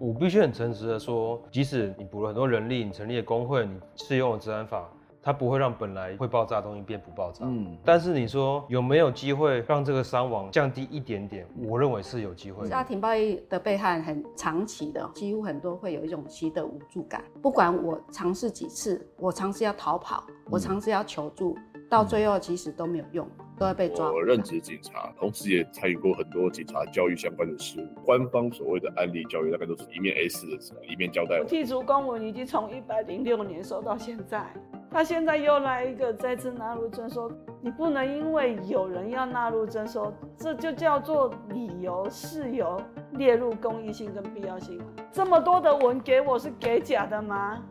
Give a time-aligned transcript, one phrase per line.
[0.00, 4.90] 我必须很诚实的说，即使你补了很多人力，你成立了工会，你适用了治安法。
[5.22, 7.44] 它不会让本来会爆炸的东西变不爆炸。
[7.44, 11.46] 嗯，但是你说有没有机会让这个伤亡降低一点点？
[11.66, 12.66] 我认为是有机会。
[12.68, 17.22] 家庭暴力的被害很长期的，几乎很多会有一种习得无助感。
[17.42, 23.28] 不管我尝试几次，我尝试要逃跑，我尝试要求助，嗯、到最后其实都没有用，
[23.58, 24.10] 都要被抓。
[24.10, 28.00] 我任职警察，同时也参与过很多警察教育相关的事务。
[28.06, 31.46] 官方所谓的案例教育，大概都是一面 A 四的纸，一面交代我。
[31.46, 34.50] 剔除公文已经从一百零六年收到现在。
[34.92, 42.76] 他现在又来一个再次纳入征收，你不能因为有人要纳入征收，这就叫做理由事由
[43.12, 44.80] 列入公益性跟必要性。
[45.12, 47.62] 这么多的文给我是给假的吗？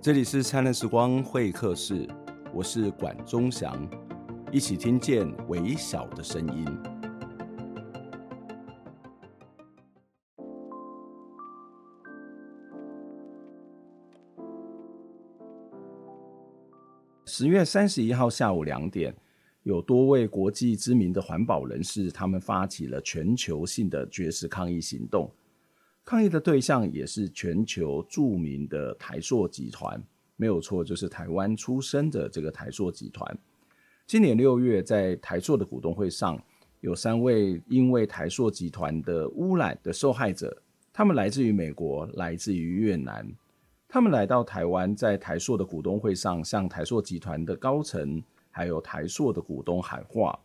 [0.00, 2.08] 这里是灿烂时光会客室，
[2.54, 3.76] 我是管中祥，
[4.50, 6.95] 一起听见微小的声音。
[17.38, 19.14] 十月三十一号下午两点，
[19.62, 25.30] 有多位国际知名的环保人士，他们发起了全球性的绝食抗议行动。
[26.02, 30.02] 抗议的对象也是全球著名的台塑集团，
[30.36, 33.38] 没有错，就是台湾出生的这个台塑集团。
[34.06, 36.42] 今年六月，在台塑的股东会上，
[36.80, 43.30] 有三位因为台塑集团的污染的受害者，他们来自于美国，来自于越南。
[43.88, 50.38] 他们来到台湾，在台塑的股东会上，向台塑集团的高层还有台塑的股东喊话，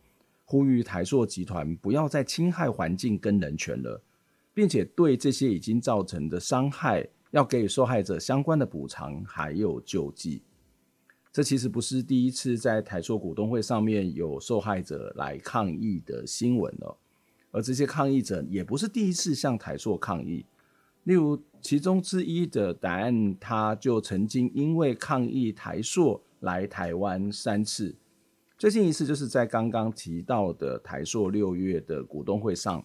[0.44, 4.00] 呼吁台塑集团不要再侵害环境跟人权了，
[4.54, 10.42] 并且对这些已经造成的伤害，要给予受害者相关的补偿还有救济。
[11.32, 16.96] 这其实不是第一次在台塑股东会上面有受害者来抗议的新闻了，
[17.50, 20.44] 而这些抗议者也不是第一次向台塑抗议。
[21.04, 27.96] 例如，其中之一的答案，他就曾经因为抗议台塑来台湾三次。
[28.56, 32.84] 最近一次就是在刚刚提到的台塑六月的股东会上，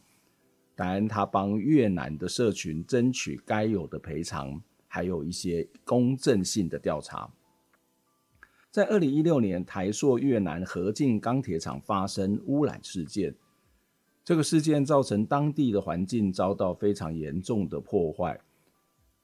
[0.75, 7.31] 答案他帮越南的社群争取该有的赔偿，还有一些公正性的调查。
[8.71, 13.35] 在二零一六年，台塑越南合进钢铁厂发生污染事件。
[14.27, 18.37] 这个事件造成当地的环境遭到非常严重的破坏。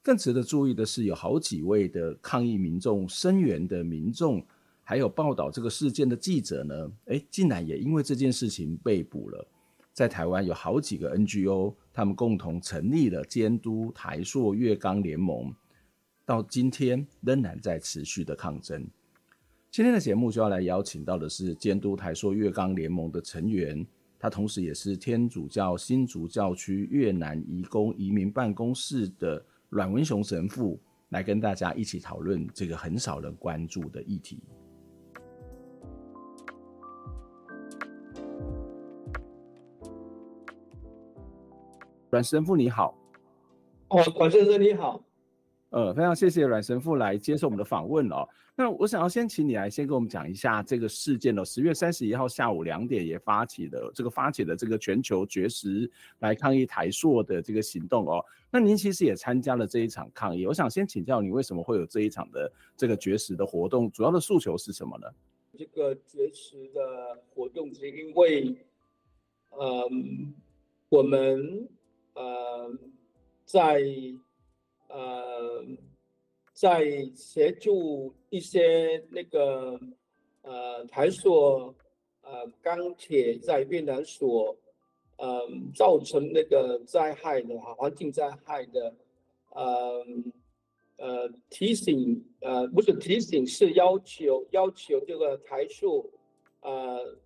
[0.02, 4.42] 更值得注意的是，有好几位的抗议民众、声援的民众，
[4.82, 9.46] 还有报道这个事件的记者呢，诶，竟然也因为这件事情被捕了。
[9.92, 15.54] 在台湾有好几个 NGO，他们共同成立了监督台塑越钢联盟，
[16.24, 18.86] 到今天仍然在持续的抗争。
[19.70, 23.86] 今天的节目就要来邀请到的是监督台塑越钢联盟的成员。
[24.18, 30.80] 他同时也是天主教新竹教区越南移工移民办公室的阮文雄神父，
[31.10, 34.42] 来跟大家一起讨论这个很少人关注的议题。
[42.10, 42.96] 阮神父你好，
[43.88, 45.02] 哦，管先生你好。
[45.74, 48.24] 呃，非常谢谢阮神父来接受我们的访问哦。
[48.54, 51.44] 那我想要先请你来先跟我们讲一下这个事件哦。
[51.44, 55.90] 十月三十一号下午两点也发起的这个发起的这个全球绝食
[56.20, 58.24] 来抗议台塑的这个行动哦。
[58.52, 65.08] 那您其实也参加了这一场抗议，我想先请教你为什么会有这一场的这个绝食的活动，主要的诉求是什么呢？
[65.58, 68.54] 这个绝食的活动是因为，
[69.50, 69.90] 呃，
[70.88, 71.68] 我们
[72.14, 72.72] 呃
[73.44, 73.82] 在。
[74.94, 75.66] 呃，
[76.52, 79.76] 在协助一些那个
[80.42, 81.74] 呃台塑
[82.22, 84.56] 呃钢铁在越南所
[85.16, 85.26] 呃
[85.74, 88.94] 造成那个灾害的环境灾害的
[89.50, 90.06] 呃
[90.98, 96.08] 呃提醒呃不是提醒是要求要求这个台塑
[96.60, 97.18] 呃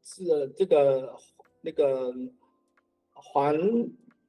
[0.00, 1.12] 是这个
[1.60, 2.14] 那个
[3.12, 3.58] 环。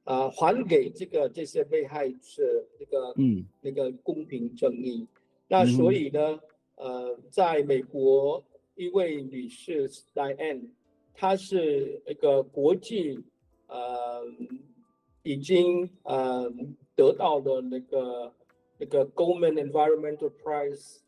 [0.08, 5.06] 啊、呃，还给这个这些被害者那个嗯那个公平正义。
[5.48, 6.40] 那所以呢，
[6.76, 8.42] 呃，在美国
[8.74, 10.70] 一位女士 Diane，
[11.12, 13.22] 她是一个国际
[13.66, 14.24] 呃
[15.24, 16.50] 已经呃
[16.96, 18.32] 得到的那个
[18.78, 21.00] 那个 Goldman Environmental Prize，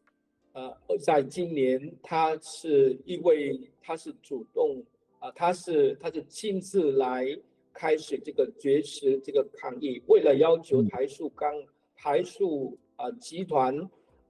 [0.53, 4.85] 呃，在今年她是一位，她是主动
[5.20, 7.41] 啊，她、呃、是她是亲自来。
[7.72, 11.52] 开始这个绝食这个抗议，为了要求台塑钢、
[11.96, 13.78] 台塑啊集团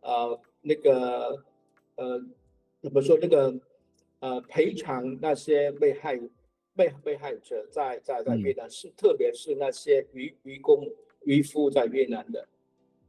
[0.01, 0.29] 啊
[0.61, 1.45] 那个
[1.97, 2.21] 呃
[2.81, 3.59] 怎么说那个
[4.21, 6.21] 呃赔偿那些被害
[6.75, 10.87] 被被害者在在在越南是特别是那些渔渔工
[11.25, 12.49] 渔夫在越南的。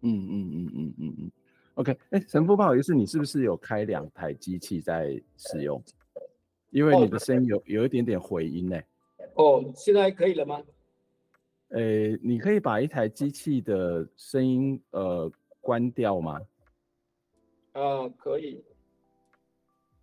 [0.01, 1.31] 嗯嗯嗯嗯嗯嗯。
[1.75, 5.81] OK，哎，神父不好意思，你是不是有开两台机器在使用？
[6.69, 8.81] 因为你的声音有有一点点回音呢。
[9.36, 10.62] 哦，现在可以了吗？
[11.69, 15.31] 诶，你可以把一台机器的声音呃
[15.62, 16.39] 关掉吗？
[17.74, 18.63] 啊、呃，可以，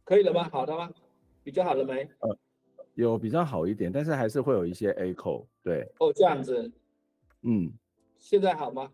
[0.04, 0.48] 可以了吗？
[0.50, 0.90] 好的吗？
[1.44, 2.08] 比较好了没？
[2.20, 2.38] 呃，
[2.94, 5.44] 有比较好一点，但是还是会有一些 echo。
[5.62, 5.86] 对。
[5.98, 6.70] 哦，这样子。
[7.42, 7.72] 嗯。
[8.18, 8.90] 现在好吗？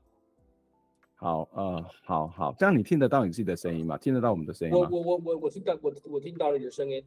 [1.15, 3.97] 好，呃，好好，这样你听得到你自己的声音吗？
[3.97, 4.89] 听得到我们的声音吗？
[4.91, 7.03] 我我我我我听到我我听到了你的声音。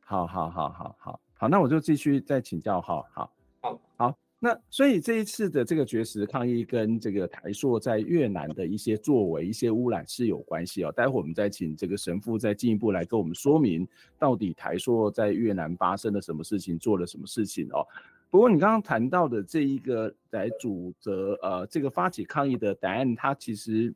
[0.00, 3.04] 好好好好好好，那我就继续再请教哈。
[3.12, 4.18] 好，好，好。
[4.40, 10.90] 那所以这一次的这个绝食抗议跟这个台塑在越南的一些作为、一些污染是有关系哦。
[10.90, 13.86] 待会我们再请这个神父再进一步来跟我们说明，
[14.18, 17.86] 到底台塑在越南发生了什么事情，做了什么事情哦。
[18.30, 23.94] 不过你刚刚谈到的这一个来主责呃这个发起抗议的答案，他其实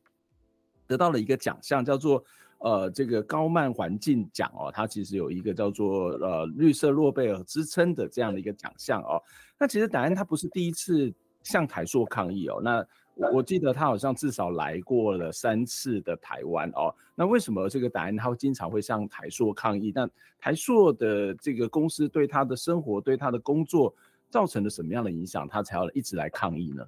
[0.86, 2.24] 得到了一个奖项，叫做。
[2.62, 9.20] 呃，这个高曼环境奖哦，它其实有一个叫做呃绿色诺贝尔之称的这样的一个奖项哦。
[9.58, 11.12] 那其实戴安他不是第一次
[11.42, 12.60] 向台塑抗议哦。
[12.62, 12.86] 那
[13.32, 16.94] 我记得他好像至少来过了三次的台湾哦。
[17.16, 19.92] 那为什么这个戴安他会经常会向台塑抗议？
[19.92, 23.92] 那台塑的这个公司对他的生活、对他的工作
[24.30, 26.86] 造成了什么样的影响，他才要一直来抗议呢？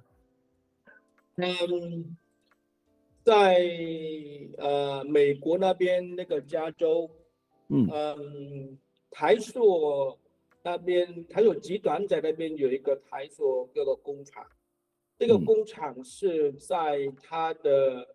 [1.35, 2.15] 嗯。
[3.25, 3.67] 在
[4.59, 7.09] 呃美国那边那个加州，
[7.69, 8.77] 嗯，嗯
[9.09, 10.15] 台塑
[10.61, 14.45] 那边台塑集团在那边有一个台塑这个工厂，
[15.17, 18.07] 这个工厂是在他的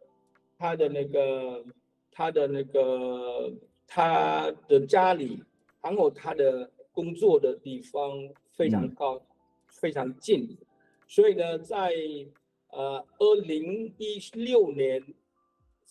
[0.57, 1.65] 他的那个
[2.13, 3.53] 他的那个
[3.89, 5.43] 他的家里，
[5.83, 8.17] 然后他的工作的地方
[8.53, 9.27] 非常高，嗯、
[9.67, 10.57] 非常近，
[11.09, 11.93] 所以呢，在
[12.73, 15.03] 呃，二零一六年，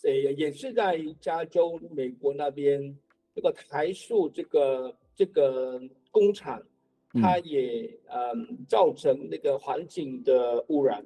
[0.01, 2.97] 也也是在加州，美国那边，
[3.35, 6.61] 这个台塑这个这个工厂，
[7.21, 11.05] 它也嗯造成那个环境的污染，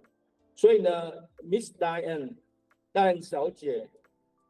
[0.55, 1.11] 所以呢
[1.43, 2.35] ，Miss Diane，
[2.91, 3.89] 戴安小姐，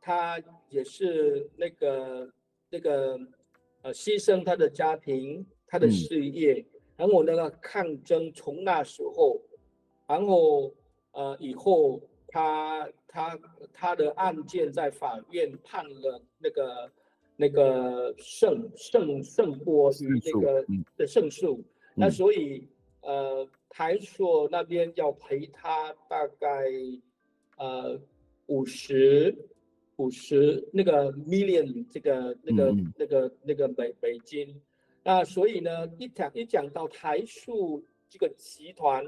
[0.01, 2.29] 她也是那个
[2.69, 3.17] 那个
[3.81, 9.41] 呃牺牲她的家庭，她的事业，嗯、然后那个抗争从那时候，
[10.05, 10.69] 然后。
[11.13, 13.39] 呃，以后他他
[13.71, 16.91] 他的案件在法院判了那个
[17.35, 20.65] 那个胜胜胜过于那个
[20.97, 21.65] 的胜诉，嗯、
[21.97, 22.67] 那所以
[23.01, 26.65] 呃台塑那边要赔他大概
[27.57, 28.01] 呃
[28.47, 29.35] 五十
[29.97, 34.59] 五十那个 million 这个那个、嗯、那个那个美美金，
[35.03, 39.05] 那所以呢一讲一讲到台塑这个集团。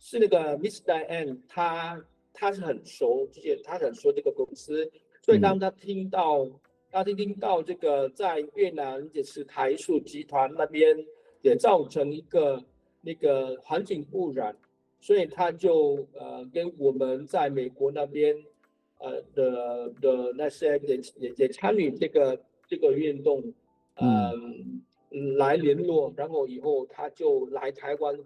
[0.00, 2.02] 是那个 Miss Diane，他
[2.32, 4.88] 他是很熟这些，她很熟这个公司，
[5.22, 6.52] 所以当她听到，嗯、
[6.90, 10.96] 他听听到这个在越南也是台塑集团那边
[11.42, 12.62] 也造成一个
[13.00, 14.56] 那个环境污染，
[15.00, 18.36] 所以他就呃跟我们在美国那边
[18.98, 23.42] 呃的的那些也也也参与这个这个运动，
[23.96, 24.32] 呃、
[25.10, 28.16] 嗯，来联络，然后以后他就来台湾。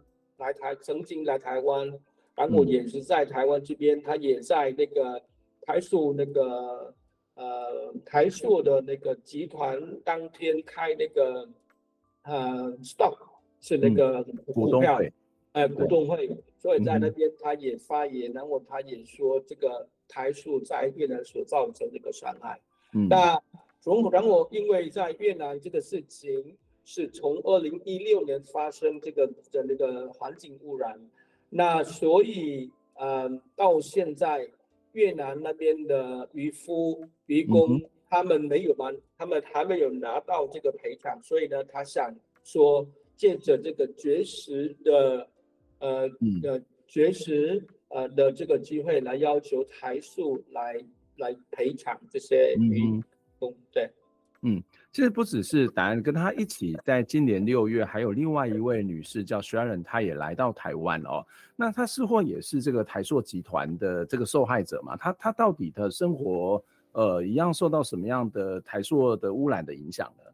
[0.42, 1.88] 来台曾经来台湾，
[2.34, 5.22] 然后也是在台湾这边，他也在那个
[5.60, 6.92] 台塑那个
[7.34, 11.48] 呃台塑的那个集团当天开那个
[12.24, 13.16] 呃 stock
[13.60, 15.00] 是那个股票，
[15.52, 22.60] 哎股东会，所以在那边他也发言，然后他也说这个台塑在越南所造成这个伤害。
[22.94, 23.40] 嗯，那
[23.80, 26.56] 从然后因为在越南这个事情。
[26.84, 30.98] 是从二零一六年发生这个的那个环境污染，
[31.48, 34.48] 那所以呃到现在
[34.92, 42.86] 越南那边的渔夫渔工他们没有完，他们还没有拿到这个赔偿，所以呢他想说
[43.16, 45.28] 借着这个绝食的
[45.78, 46.08] 呃
[46.42, 50.78] 的绝食呃的这个机会来要求台塑来
[51.16, 53.02] 来赔偿这些渔
[53.38, 53.88] 工，对。
[54.44, 54.60] 嗯，
[54.92, 61.24] 其实不只是戴安跟他一起，在今年六月，还有另外一位女士叫 Sharon，她也来到台湾哦。
[61.56, 64.94] 那她似乎也是这个台塑集团的这个受害者嘛？
[64.94, 70.24] 她她到底的生活，呃，一样受到什么样的台塑的污染的影响呢？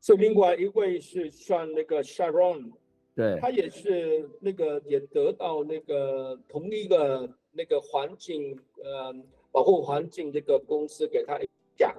[0.00, 2.70] 是另外一位是算那个 Sharon，
[3.16, 9.12] 对，她也是那个也得到那个同一个那个环境呃
[9.50, 11.36] 保护环境这个公司给她
[11.76, 11.92] 奖。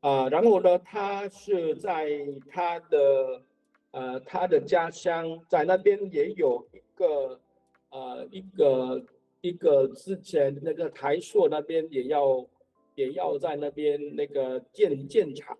[0.00, 2.08] 啊，然后呢，他是在
[2.50, 3.42] 他的
[3.90, 7.38] 呃他的家乡，在那边也有一个
[7.90, 9.04] 呃一个
[9.42, 12.46] 一个之前那个台塑那边也要
[12.94, 15.56] 也要在那边那个建建厂，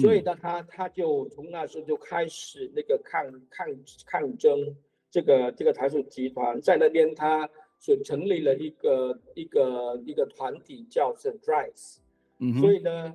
[0.00, 3.66] 所以呢，他他就从那时候就开始那个抗抗
[4.04, 4.76] 抗争，
[5.10, 11.98] 这个这个台塑集团在那边他所成立了一个一个一个团体叫做 Dries，
[12.40, 13.14] 嗯，所以呢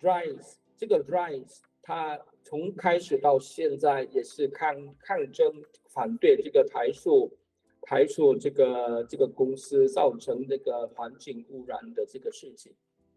[0.00, 7.30] ，Dries 这个 Dries 他从开始到现在也是抗抗争反对这个台塑。
[7.82, 12.70] 台塑这个这个公司造成这个环境污染的这个事情，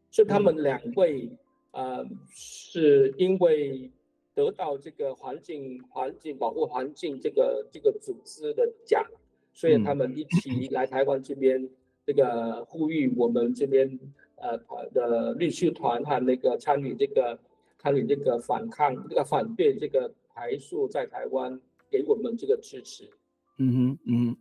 [0.09, 1.29] 是他们两位，
[1.71, 3.91] 呃，是因为
[4.33, 9.05] 得到这个环境环境保护环境这个这个组织的奖，
[9.53, 11.69] 所以他们一起来台湾这边，
[12.05, 13.99] 这个呼吁我们这边
[14.43, 17.39] 呃的律师团和那个参与这个
[17.79, 21.59] 参与这个反抗这个反对这个台塑在台湾
[21.89, 23.09] 给我们这个支持。
[23.57, 24.35] 嗯哼，嗯，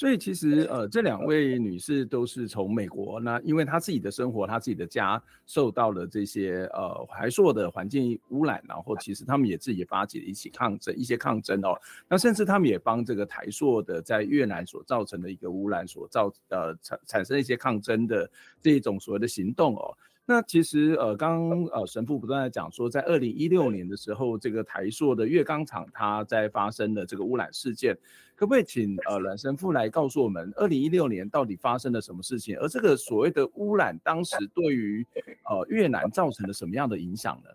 [0.00, 11.78] 所以其实呃，这两位女士都是从美国，那因为她自己的生活，她自己的家受到了这些呃台塑的环境污染，然后其实他们也自己发起了一起抗争，一些抗争哦，
[12.08, 18.26] 那甚至他们也帮这个台塑的在越南所造成的一个污染所造呃产产生一些抗争的
[18.62, 19.94] 这种所谓的行动哦。
[20.30, 27.98] 那其实呃，刚刚呃神父不断在讲说，在二零一六年的时候，这个台塑的月钢厂它在发生的这个污染事件，
[28.36, 32.56] 可不可以请呃阮神父来告诉我们，二零一六年到底发生了什么事情？
[32.58, 35.04] 而这个所谓的污染，当时对于
[35.50, 37.50] 呃越南造成了什么样的影响呢？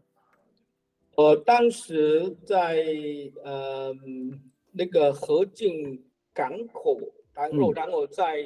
[1.16, 2.84] 呃，当时在
[3.46, 3.96] 呃
[4.74, 6.04] 那个河静
[6.34, 7.00] 港口，
[7.34, 8.44] 然后然后在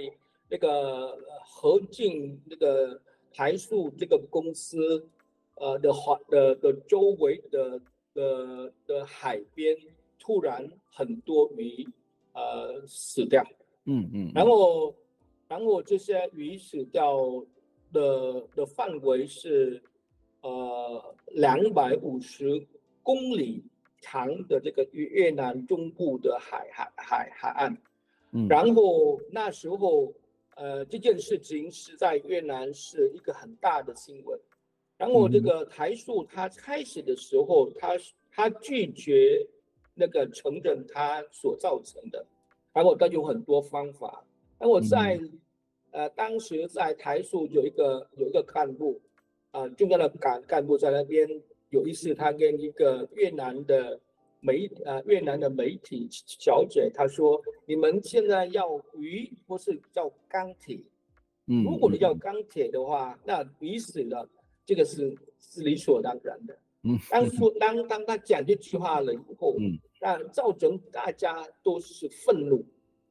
[0.47, 1.17] 那个
[1.47, 3.01] 河静那个。
[3.33, 5.07] 台塑这个公司，
[5.55, 7.81] 呃的环的的周围的
[8.13, 9.77] 的的海边，
[10.19, 11.87] 突然很多鱼，
[12.33, 13.43] 呃死掉，
[13.85, 14.93] 嗯嗯，然后
[15.47, 17.17] 然后这些鱼死掉
[17.93, 19.81] 的的范围是，
[20.41, 22.67] 呃两百五十
[23.03, 23.63] 公里
[24.01, 27.77] 长的这个越越南中部的海海海海岸，
[28.31, 30.13] 嗯，然后那时候。
[30.59, 34.37] 呃，这件事情是在越南是一个很大的新闻。
[34.97, 37.97] 然后这个台塑他开始的时候，他
[38.29, 39.47] 他拒绝
[39.95, 42.25] 那个承认他所造成的，
[42.73, 44.21] 然后他有很多方法。
[44.57, 45.17] 然后在
[45.91, 48.99] 呃当时在台塑有一个有一个干部，
[49.51, 51.25] 啊、呃、重要的干干部在那边，
[51.69, 53.97] 有一次他跟一个越南的。
[54.41, 60.79] 媒呃越南的媒体小姐她说：“你们现在要鱼不是叫钢铁，
[61.47, 64.27] 嗯，如果你要钢铁的话，那鱼死了，
[64.65, 66.57] 这个是是理所当然的。
[66.83, 72.63] 嗯，当说当当他讲这句话了以后，嗯，那造成大家都是愤怒，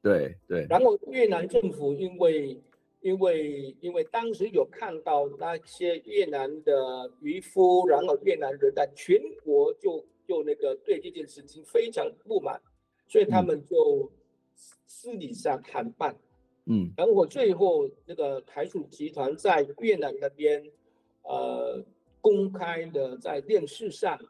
[0.02, 0.66] 对对。
[0.70, 2.58] 然后越南政府因为
[3.02, 10.02] 因为因为当时有看到那些越南的渔夫，然后越南人在全国就。
[10.28, 12.60] 就那个对这件事情非常不满，
[13.08, 14.12] 所以他们就
[14.86, 16.14] 私底下谈判，
[16.66, 20.62] 嗯，然后最后那个台塑集团在越南那边，
[21.22, 21.82] 呃，
[22.20, 24.20] 公开的在电视上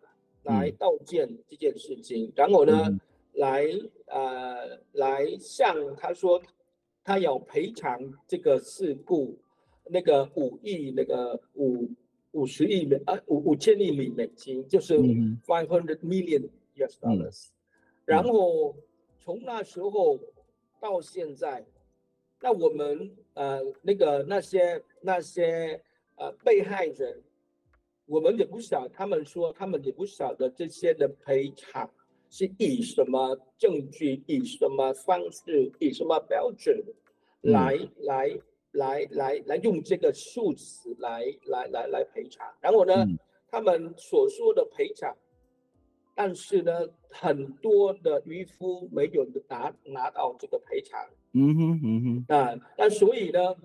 [0.44, 3.00] 来道歉这件事情，嗯、然后呢，嗯、
[3.32, 3.66] 来
[4.06, 6.40] 呃来向他说
[7.02, 9.36] 他要赔偿这个事故，
[9.90, 11.90] 那个五亿那个五。
[12.32, 14.98] 五十亿美啊，五五千亿美美金，就是
[15.46, 17.48] five hundred million US dollars。
[17.48, 17.52] 嗯、
[18.04, 18.76] 然后
[19.18, 20.18] 从那时候
[20.80, 21.64] 到现在，
[22.40, 25.82] 那我们呃那个那些那些
[26.16, 27.22] 呃被害人，
[28.06, 31.90] 我们也不晓，他们说他们也不晓得这些的赔偿
[32.30, 36.84] 是以什么证据、以什么方式、以什么标准
[37.40, 38.40] 来、嗯、
[38.72, 39.00] 来。
[39.08, 43.18] 来来来，用这个数字来来来来赔偿，然后呢，嗯、
[43.50, 45.16] 他们所说的赔偿，
[46.14, 51.00] 但是呢，很多的渔夫没有拿拿到这个赔偿。
[51.32, 52.34] 嗯哼嗯哼。
[52.36, 53.56] 啊，那所以呢，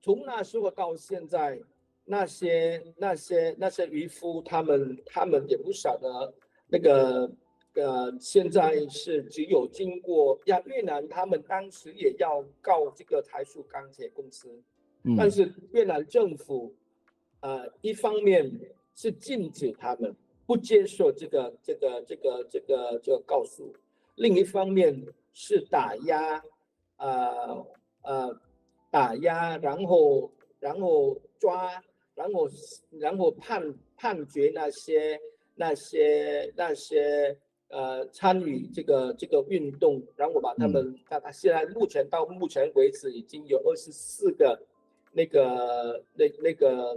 [0.00, 1.58] 从那时候到现在，
[2.04, 6.34] 那些那些那些渔夫，他们他们也不晓得
[6.68, 7.30] 那个。
[7.74, 14.48] 呃，现在是只有经过呀，越南他们当时也要告这个台塑钢铁公司，
[15.02, 16.72] 嗯、但是越南政府，
[17.40, 18.48] 呃，一方面
[18.94, 20.14] 是禁止他们
[20.46, 23.74] 不接受这个这个这个这个这个告诉，
[24.14, 26.40] 另一方面是打压，
[26.98, 27.66] 呃
[28.02, 28.40] 呃
[28.92, 31.82] 打压，然后然后抓，
[32.14, 32.48] 然后
[33.00, 35.20] 然后判判决那些
[35.56, 37.36] 那些那些。
[37.68, 44.60] 呃参与这个这个运动，然后我把他们，他他、嗯、现在目前到目前为止已经有二十四个
[45.12, 46.96] 那个那那个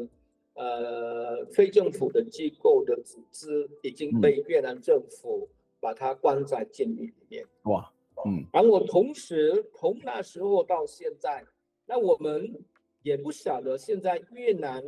[0.54, 7.46] 呃非政府的机构的组织已经被越南政府把它关在监狱里面。
[7.64, 7.92] 哇，
[8.26, 11.44] 嗯，然后我同时从那时候到现在，
[11.86, 12.54] 那我们
[13.02, 14.84] 也不晓得现在越南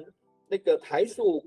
[0.47, 1.43] 那个台塑。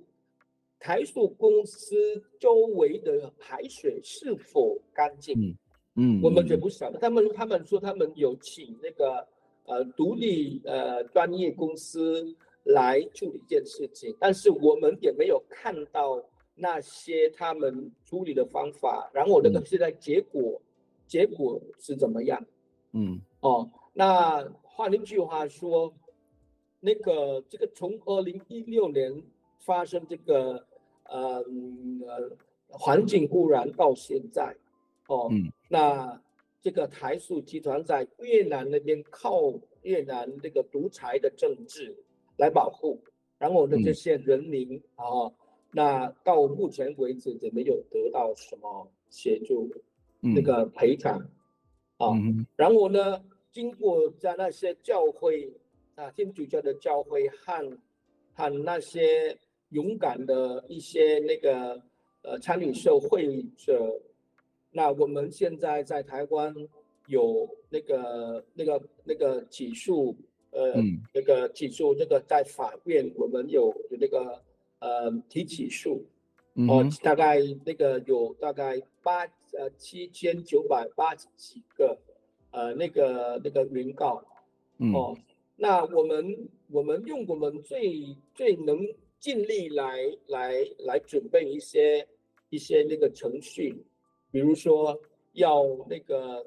[0.85, 1.95] 台塑公司
[2.41, 5.33] 周围的海水是否干净？
[5.39, 5.55] 嗯，
[5.95, 6.99] 嗯，我们也不晓得。
[6.99, 9.25] 他们他们说他们有请那个
[9.67, 16.21] 呃独立呃专业公司来处理这件事情，但是我们也没有看到
[16.57, 19.09] 那些他们处理的方法。
[19.15, 20.67] 然后那个现在结果、嗯、
[21.07, 22.45] 结果是怎么样？
[22.93, 25.95] 嗯，哦，那换一句话说，
[26.81, 29.23] 那个这个从二零一六年
[29.61, 30.67] 发生这个。
[31.13, 31.45] 呃，
[32.69, 34.57] 环境污染到现在，
[35.09, 36.19] 哦，嗯、那
[36.63, 39.53] 这个台塑集团在越南那边靠
[39.83, 41.95] 越南这个独裁的政治
[42.39, 42.99] 来保护，
[43.37, 45.35] 然后呢，这些人民啊、嗯哦，
[45.71, 49.71] 那到目前为止也没有得到什么协助，
[50.21, 51.19] 那个赔偿，
[51.99, 52.17] 啊、
[52.57, 55.53] 然后呢，经过在那些教会
[55.95, 57.79] 啊，天主教的教会和
[58.33, 59.37] 和那些。
[59.73, 61.83] 勇敢的一些那个
[62.23, 64.01] 呃参与社会者，
[64.71, 66.55] 那我们现在在台湾
[67.07, 70.15] 有那个那个那个起诉，
[70.51, 74.43] 呃，嗯、那个起诉那个在法院我们有有那个
[74.79, 76.05] 呃提起诉，
[76.55, 79.25] 哦、嗯呃，大概那个有大概八
[79.59, 81.99] 呃七千九百八十几个
[82.51, 84.23] 呃那个那个原告，
[84.95, 85.17] 哦、
[85.57, 88.87] 那我们我们用我们最最能。
[89.23, 92.05] 尽力来来来准备一些
[92.51, 93.73] 一些那个程序，
[94.33, 95.01] 比如说
[95.35, 96.45] 要那个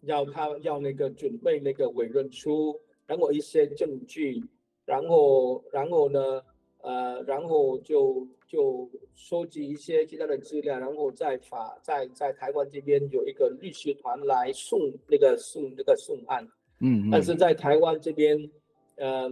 [0.00, 4.42] 要他要那个准备那个委任书，然后一些证据，
[4.84, 6.42] 然后然后呢
[6.82, 16.44] 呃然后就就收集一些其他的资料，然后在法在在台湾这边有一个律师团来送那个送那个送案，
[16.80, 18.50] 嗯，嗯，但是在台湾这边
[18.96, 19.30] 呃。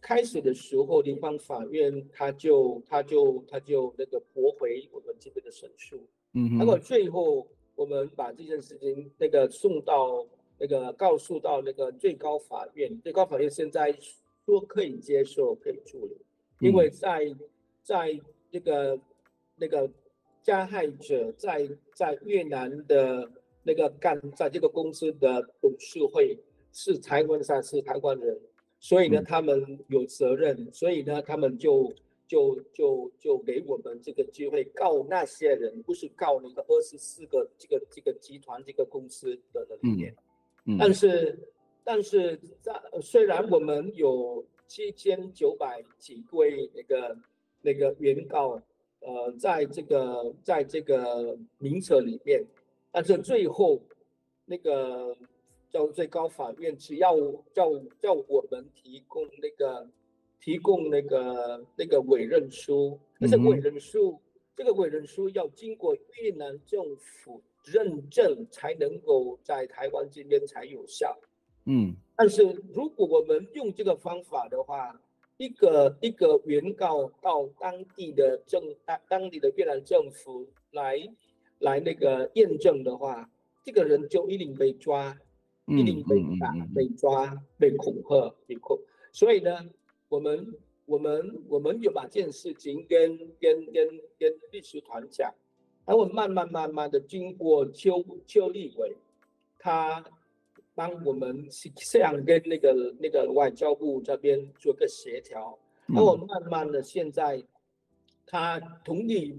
[0.00, 5.96] 开始的时候，联邦法院他就他就他就那个驳回我们这边的申诉，
[6.32, 10.26] 嗯哼，然后最后我们把这件事情那个送到
[10.58, 13.96] 那个告诉到那个最高法院，最高法院现在
[14.44, 16.16] 说可以接受可以处理，
[16.60, 17.32] 因为在
[17.82, 18.18] 在
[18.50, 18.98] 那个
[19.56, 19.88] 那个
[20.42, 23.30] 加害者在在越南的
[23.62, 26.36] 那个干在这个公司的董事会
[26.72, 28.40] 是台湾上是台湾人。
[28.84, 31.94] 所以呢，他们有责任，所以呢，他们就
[32.26, 40.12] 就就就给我们这个机会告那些人，不是告那个二十四个这个这个集团这个公司的人里面。
[40.64, 41.38] 嗯，嗯，但是
[41.84, 47.16] 但是在虽然我们有七千九百几位那个
[47.60, 48.60] 那个原告，
[48.98, 52.44] 呃，在这个在这个名册里面，
[52.90, 53.80] 但是最后
[54.44, 55.16] 那个。
[55.72, 57.16] 叫最高法院，只要
[57.54, 59.88] 叫叫我们提供那个
[60.38, 64.20] 提供那个那个委任书，但是委任书，嗯、
[64.54, 71.18] 这个委任书要经过越南政府认证才能够在台湾这边才有效。
[71.64, 72.42] 嗯，但是
[72.74, 75.00] 如果我们用这个方法的话，
[75.38, 80.98] 一个一个原告到当地的政当当地的越南政府来
[81.60, 83.30] 来那个验证的话，
[83.64, 85.16] 这个人就一定被抓。
[85.66, 88.78] 一定被打、被抓、被恐吓、被控。
[89.12, 89.58] 所以呢，
[90.08, 90.54] 我们、
[90.86, 95.32] 我们、我们有把这件事情跟、跟、跟、跟律师团讲，
[95.86, 98.96] 然后慢慢、慢慢的经过邱邱立伟，
[99.58, 100.04] 他
[100.74, 101.46] 帮我们
[101.90, 107.42] 这样跟那个、那个外交部这边做个协调，然后慢慢的现在
[108.26, 109.32] 他同意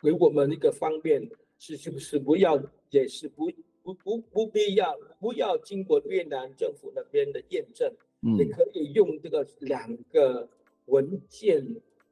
[0.00, 3.50] 给我们一个方便，是是不是不要也是不。
[3.84, 7.92] 不不不必要，不要经过越南政府那边的验证，
[8.22, 10.48] 嗯，你可以用这个两个
[10.86, 11.62] 文件，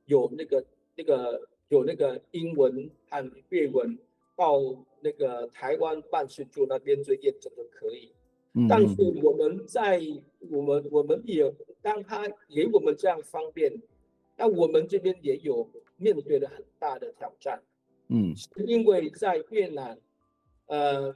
[0.04, 0.62] 有那个
[0.94, 3.98] 那个有那个英文和越文，
[4.36, 4.60] 到
[5.00, 8.12] 那个台湾办事处那边做验证就可以。
[8.52, 9.98] 嗯，但是我们在
[10.50, 13.72] 我们我们也当他给我们这样方便，
[14.36, 17.62] 那我们这边也有面对了很大的挑战。
[18.08, 18.34] 嗯，
[18.66, 19.98] 因为在越南，
[20.66, 21.14] 呃。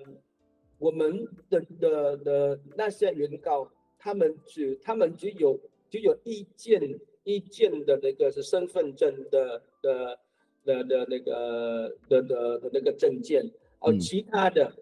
[0.78, 5.58] 我们的的的那些原告，他们只他们只有
[5.90, 10.18] 只有一件一件的那个是身份证的的
[10.64, 14.72] 的的那个的的的那个证件，而其他的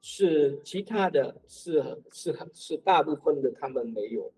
[0.00, 1.82] 是、嗯、其他的是
[2.12, 4.30] 是是，是大部分的他们没有。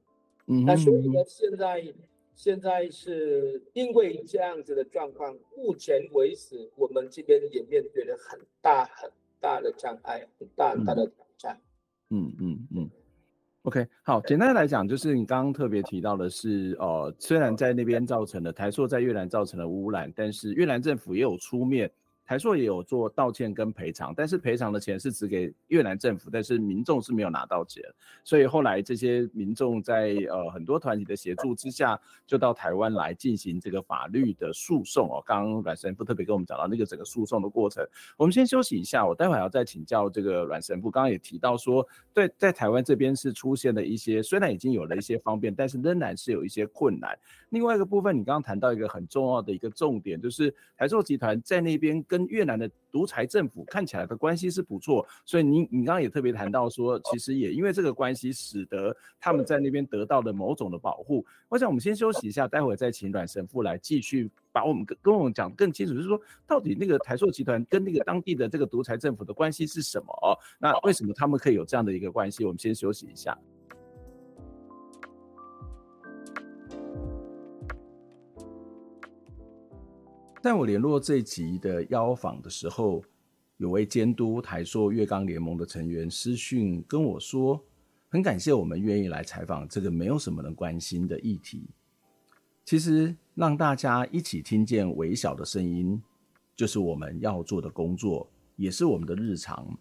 [0.46, 1.94] 嗯，那所以呢，现在
[2.34, 9.08] 现在是因为这样子的状况，目前为止我们这边也面对了很大很
[9.42, 11.60] 大的障碍，很大很大的挑战。
[12.10, 12.90] 嗯嗯嗯。
[13.62, 21.90] OK，好，简单来讲，就是你刚刚特别提到的是，呃，虽然在那边造成了台塑在越南造成了污染，但是越南政府也有出面。
[22.32, 27.84] 台塑也有做道歉跟赔偿，但是赔偿的钱是只给越南政府，但是民众是没有拿到钱，
[28.24, 35.22] 所以后来这些民众在呃很多团体的协助之下，就到台湾来进行这个法律的诉讼哦。
[35.26, 40.90] 刚刚阮神父特别跟我们讲到那个整个诉讼的过程，我们先休息一下，我待会儿要再请教这个阮神父。
[40.90, 47.14] 刚刚也提到说，对，在台湾这边是出现了一些，虽然已经有了一些方便，但是仍然是有一些困难。
[47.50, 61.24] 另外一个部分，你刚刚谈到一个很重要的一个重点，就是台塑集团在那边跟越南的独裁政府看起来的关系是不错，所以你你刚刚也特别谈到说，其实也因为这个关系，使得他们在那边得到了某种的保护。
[61.48, 70.38] 我想我们先休息一下，待会再请阮神父来继续把我们跟跟我们讲更清楚，就是说到底那个台塑集团跟那个当地的这个独裁政府的关系是什么？
[70.58, 72.44] 那为什么他们可以有这样的一个关系？
[72.44, 73.36] 我们先休息一下。
[80.42, 83.00] 在我联络这一集的邀访的时候，
[83.58, 87.64] 有位监督台塑月冈联盟的成员私讯跟我说，
[88.08, 91.70] 很感谢我们愿意来采访这个没有什么人关心的议题。
[92.64, 96.02] 其实让大家一起听见微小的声音，
[96.56, 99.78] 就是我们要做的工作，也是我们的日常。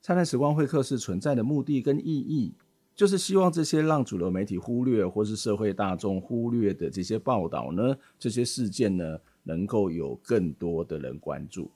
[0.00, 2.54] 灿烂时光会客室存在的目的跟意义，
[2.94, 11.70] 就是希望这些让主流媒体忽略或是社会大众忽略的这些报道呢，这些事件呢，能够有更多的人关注，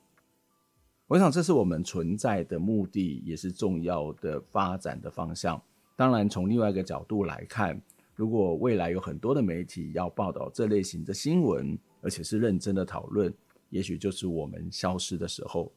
[1.06, 5.60] 我想这是我们存在的目的，也是重要的发展的方向。
[5.96, 7.80] 当然，从另外一个角度来看，
[8.14, 13.32] 如果未来有很多的媒体要报道这类型的新闻，而且是认真的讨论，
[13.70, 15.72] 也许就是我们消失的时候。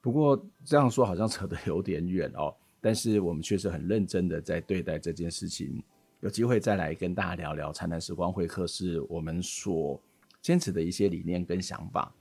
[0.00, 5.82] 不过这样说好像扯得有点远哦，但是我们确实很认真的在对待这件事情。
[6.20, 10.00] 有机会再来跟大家聊聊灿烂时光会客室，我们所。
[10.44, 12.14] 坚持的一些理念跟想法。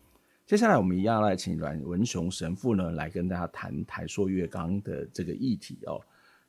[0.45, 5.99] 接下来，我们一样来请阮文雄神父呢，来跟大家谈台塑月冈的这个议题哦。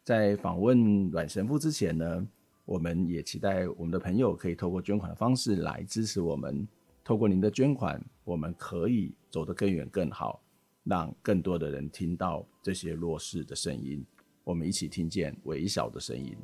[0.05, 2.29] 在访问阮神父之前呢，
[2.65, 6.65] 我们也期待我们的朋友可以透过捐款的方式来支持我们。
[7.03, 10.41] 透过您的捐款，我们可以走得更远更好，
[10.85, 14.07] 让更多的人听到这些弱势的声音。
[14.45, 16.37] 我们一起听见微小的声音。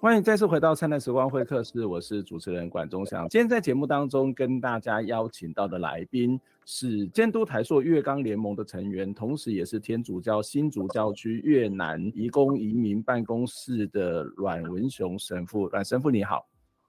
[0.00, 3.28] 欢迎再次回到灿烂时光会客室，我是主持人管中祥。
[3.28, 15.66] 今天在节目当中跟大家邀请到的来宾是监督台塑月冈联盟的成员，同时也是天主教新竹教区越南移工移民办公室的阮文雄神父。
[15.66, 16.46] 阮神父你好，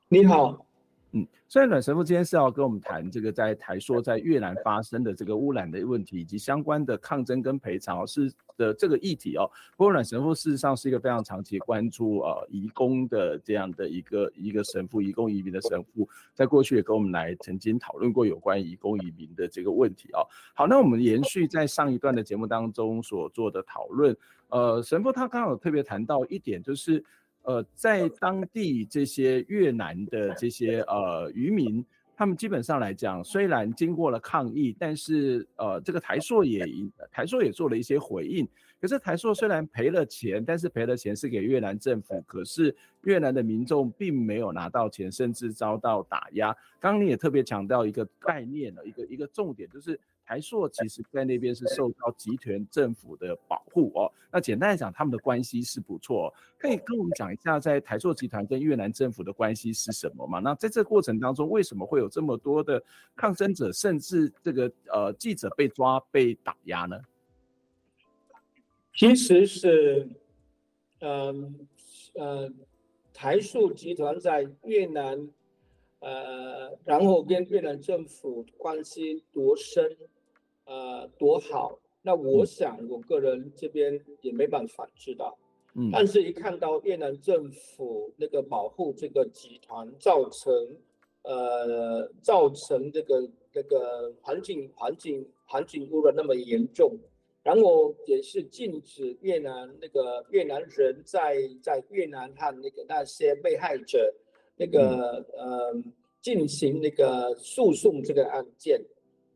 [0.08, 0.63] 你好。
[1.12, 9.50] 嗯，虽然阮神父今天是要跟我们谈这个在台塑在越南 发生的这个污染的问题，以及相关的抗争跟赔偿是的这个议题哦。
[9.76, 20.22] 不过阮神父事实上是一个非常长期关注呃移工的这样的一个一个神父，移工移民的神父，在过去也跟我们来曾经讨论过有关移工移民的这个问题哦。
[20.54, 24.15] 好，那我们延续在上一段的节目当中所做的讨论，
[24.50, 27.04] 呃，神父他刚刚有特别谈到一点就是。
[27.43, 31.84] 呃，在当地这些越南的这些呃渔民，
[32.15, 36.65] 他们基本上来讲，虽然经过了抗议，但是呃，这个台塑也
[37.12, 38.47] 台塑也做了一些回应。
[38.80, 46.56] 可是台塑虽然赔了钱，但是赔了钱是给越南政府，可是越南的民众并没有拿到钱，甚至遭到打压。
[46.80, 49.99] 刚刚你也特别强调一个概念的一个一个重点，就是。
[50.30, 54.13] 台塑其实在那边是受到集团政府的保护哦。
[54.32, 56.32] 那简单来讲，他们的关系是不错。
[56.56, 60.38] 可以跟我们讲一下，在台塑集团跟越南政府的关系是什么吗？
[60.38, 62.80] 那在这个过程当中，为什么会有这么多的
[63.15, 67.02] 抗争者，甚至这个呃记者被抓、被打压呢？
[68.94, 70.08] 其实是，
[71.00, 71.68] 嗯
[72.13, 72.54] 呃，呃，
[73.12, 75.28] 台塑集团在越南，
[76.02, 79.98] 呃，然后跟越南政府关系多深？
[80.70, 81.80] 呃，多好！
[82.04, 85.36] 那我想，我个人这边也没办法知道。
[85.74, 90.54] 嗯，但是一看到越南政府那个保护这个集团，造成
[91.24, 96.96] 呃造成这个这个环境环境环境污染那么严重，
[97.42, 104.14] 然后也是禁止越南那个越南人在在越南和那个那些被害者
[104.56, 105.84] 那个、嗯、呃
[106.22, 108.80] 进行那个诉讼这个案件，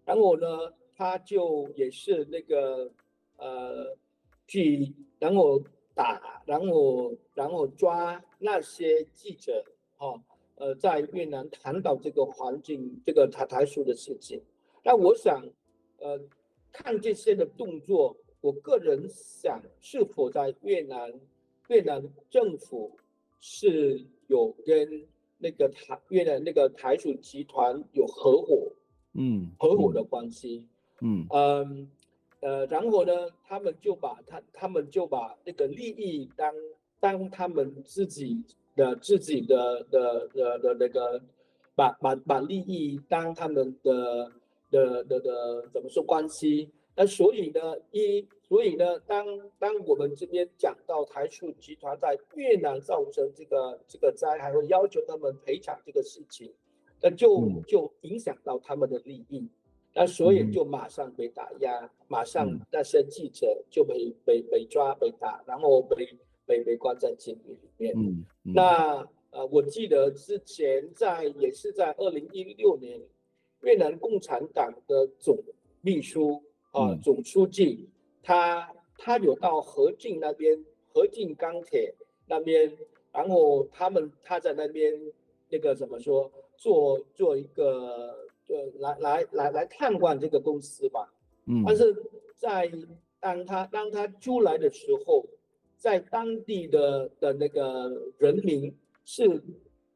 [0.06, 0.48] 然后呢，
[1.04, 2.90] 他就也是那个
[3.36, 3.94] 呃
[4.48, 5.62] 去，然后
[5.94, 9.62] 打，然后然后抓那些记者，
[9.98, 10.24] 哦，
[10.56, 14.42] 呃，在越南谈到这个环境这个台台属的事情。
[14.82, 15.46] 那我想，
[15.98, 16.18] 呃，
[16.72, 21.14] 看这些的动作，我个人想，是否在越南
[21.68, 22.98] 越南政府
[23.42, 25.06] 是有跟。
[25.40, 28.72] 那个台越南那个台属集团有合伙，
[29.12, 30.66] 嗯，合伙的关系，
[31.04, 31.92] 嗯嗯
[32.40, 33.12] 呃，然后呢，
[33.46, 36.54] 他们就把他他们就把那个利益当
[37.00, 38.42] 当他们自己
[38.76, 41.22] 的自己的的的的那个，
[41.76, 44.32] 把把把利益当他们的
[44.72, 46.70] 的的的怎么说关系？
[46.96, 47.60] 那所以呢，
[47.92, 48.28] 一。
[48.46, 49.26] 所以呢，当
[49.58, 56.54] 当我们这边讲到台塑集团在越南造成这个这个灾害，会要求他们赔偿这个事情，
[57.02, 59.50] 那就就影响到他们的利益，
[59.94, 66.08] 那所以就马上被打压，马上那些记者就被被被抓被打，然后被
[66.46, 67.94] 被被关在监狱里面。
[67.96, 73.00] 嗯，那呃，我记得之前在也是在二零一六年，
[73.62, 75.38] 越南共产党的总
[75.82, 77.90] 秘书啊，总书记。
[78.22, 80.58] 他他有到河静那边，
[80.94, 81.94] 河静钢铁
[82.26, 82.72] 那边，
[83.12, 84.94] 然后他们他在那边
[85.50, 91.14] 那个怎么说，做做一个，就来来来来看望这个公司吧。
[91.46, 91.64] 嗯。
[91.66, 91.96] 但是
[92.36, 92.72] 在
[93.20, 95.26] 当他当他出来的时候，
[95.78, 98.74] 在当地的的那个人民
[99.06, 99.42] 是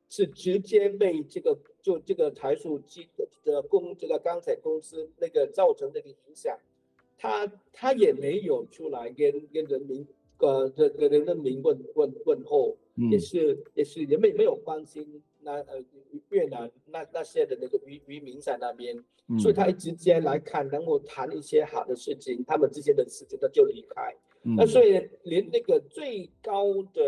[0.09, 3.07] 是直接被这个就这个台塑机
[3.43, 6.57] 的公这个钢铁公司那个造成这个影响。
[7.19, 10.07] 他他也没有出来跟跟人民，
[10.37, 15.81] 呃，这个人民问问问候，嗯、也是也是也没没有关心那呃
[16.29, 18.93] 越南那那些的那个渔渔民在那边，
[19.29, 24.13] 嗯、所以他直接来看，然后谈一些好的事情，他们之间的事情他就离开。
[24.43, 27.01] 嗯、那所以连那个最高的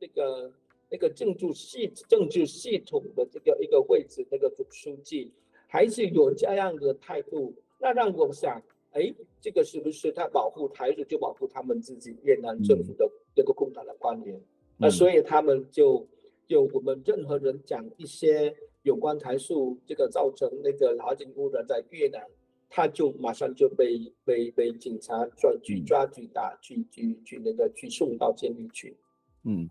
[0.00, 0.52] 那个
[0.90, 5.30] 那个政治系政治系统的这个一个位置，那个总书记
[5.68, 8.60] 还是有这样的态度，那让我想。
[8.92, 14.34] 哎，这个是不是他保护台独就保护他们自己越南政府的这个共党的官员？
[14.34, 14.42] 嗯、
[14.78, 16.08] 那所以他们就
[16.46, 22.22] 就我们任何人讲一些有关台塑这个造成那个环境污染在越南，
[22.70, 28.96] 他就马上就被被被警察抓去抓去打去去去那个去送到监狱去。
[29.44, 29.68] 嗯。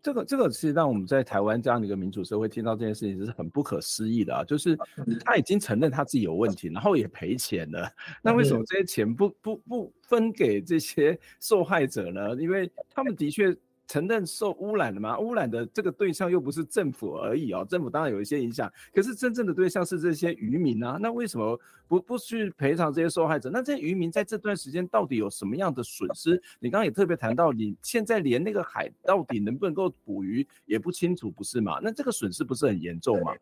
[0.00, 4.44] 这个这个是让我们在台湾这样的一个民主社会听到这件事情是很不可思议的啊！
[4.44, 4.78] 就是
[5.24, 7.90] 他已经承认他自己有问题，然后也赔钱了，
[8.22, 12.36] 那为什么这些钱不不不分给这些受害者呢？
[12.36, 13.54] 因为他们的确。
[13.88, 15.18] 承认受污染了吗？
[15.18, 20.98] 污染的这个对象又不是政府而已哦，政府当然有一些影响，可是真正的对象是这些渔民啊。
[21.00, 23.48] 那为什么不不去赔偿这些受害者？
[23.48, 26.40] 那这些渔民在这段时间到底有什么样的损失？
[26.60, 31.80] 你刚刚也特别谈到，你现在连那个海到底能不能够捕鱼也不清楚，不是吗？
[31.82, 33.32] 那这个损失不是很严重吗？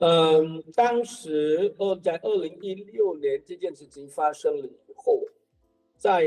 [0.00, 5.18] 嗯，当时二在二零一六年这件事情发生了以后，
[5.96, 6.22] 在。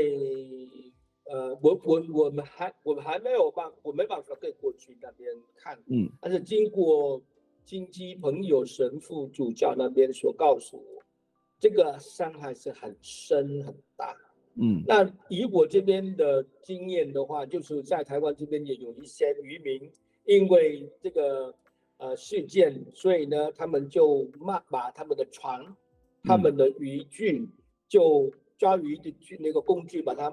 [1.28, 7.20] 呃，我我我们还我们还没有办，我没办法可以过去那边看，嗯，但是经过
[7.64, 11.02] 金基朋友神父主教那边所告诉我，
[11.58, 14.16] 这个伤害是很深很大，
[14.54, 19.90] 嗯，那以我这边的经验的话，就是在台湾这边也有一些渔民，
[20.26, 21.52] 因为这个
[21.96, 25.60] 呃事件，所以呢，他们就骂把他们的船，
[26.22, 27.48] 他们的渔具，
[27.88, 30.32] 就抓鱼的具那个工具把它。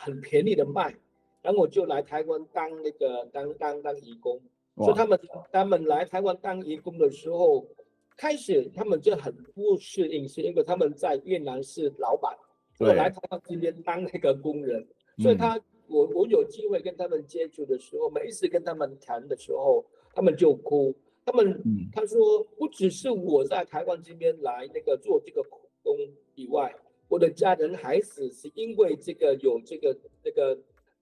[0.00, 0.94] 很便宜的卖，
[1.42, 4.40] 然后我就来台湾当那个当当当义工，
[4.76, 4.86] 哇。
[4.86, 5.20] 所以他们
[5.52, 7.66] 他们来台湾当义工的时候，
[8.16, 12.36] 开始他们就很不适应，是因为他们在越南是老板，
[12.78, 14.86] 我来台湾这边当那个工人，
[15.18, 19.84] 所以他、嗯、我我有机会跟他们接触的时候，每一次跟他们谈的时候，
[20.14, 25.96] 他们就哭，他们、嗯、他说不只是我在台湾这边来那个做这个苦工
[26.34, 26.74] 以外。
[27.08, 30.58] 我的家人孩子是因为这个有这个这个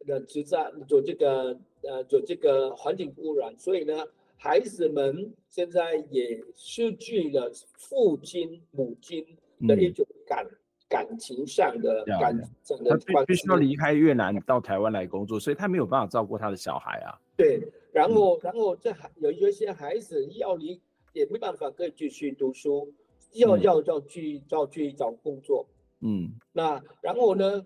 [0.07, 3.93] 的职责，有这个呃有这个环境污染，所以呢，
[4.37, 9.27] 孩子们现在也失去了父亲母亲
[9.67, 10.57] 的一种感、嗯、
[10.89, 12.97] 感情上的感情的。
[12.99, 17.19] 他必须要离开越南到台湾来工作，所以他没有办法照顾他的小孩啊。
[17.37, 17.61] 对，
[17.93, 20.81] 然后、嗯、然后这还有一些孩子要离
[21.13, 22.93] 也没办法可以继续读书，
[23.33, 25.67] 要要要去要去找工作。
[26.01, 27.65] 嗯，那然后呢，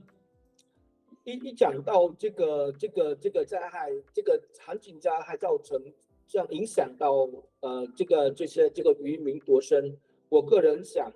[1.25, 5.83] 一一讲到这个这个这个灾害，这个环境灾害造成
[6.27, 7.29] 这样影响到
[7.61, 9.97] 呃这个这些这个渔民夺生，
[10.29, 11.13] 我个人想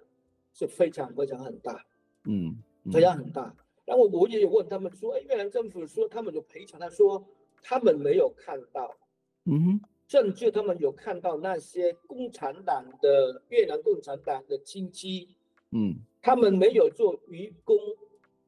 [0.53, 1.85] 是非常非常很大，
[2.24, 3.55] 嗯，非常很大。
[3.85, 7.24] 然后我也有问他们说，哎，越南政府说他们有赔偿，他说
[7.62, 8.96] 他们没有看到，
[9.44, 15.37] 嗯哼，甚至他们有看到那些共产党的越南共产党的亲戚，
[15.70, 17.76] 嗯，他们没有做愚公，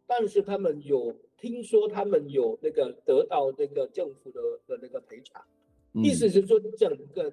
[0.07, 5.45] 但是他们有听说他们有那个得到那个政府的的那个赔偿，
[5.93, 7.33] 嗯，意思是说整个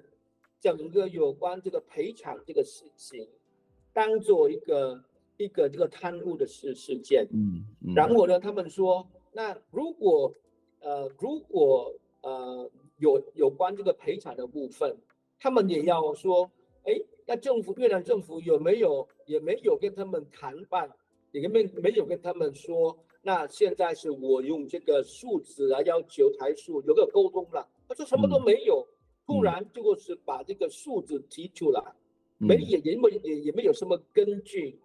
[0.60, 3.26] 整个有关这个赔偿这个事情，
[3.92, 5.02] 当做一个。
[5.36, 10.32] 一个这个贪污的事事件，嗯，嗯，然后呢，他们说，那如果，
[10.78, 14.96] 呃，如果呃有有关这个赔偿的部分，
[15.40, 16.48] 他们也要说，
[16.84, 16.94] 哎，
[17.26, 20.90] 那政府越南政府有没有也没有跟他们谈判，
[21.32, 28.86] 也没没有跟他们说，那现在是我用这个数字来要求台塑有个沟通了，他说什么都没有，
[29.26, 31.82] 突然就是把这个数字提出来，
[32.38, 34.78] 没也也没也也没有什么根据。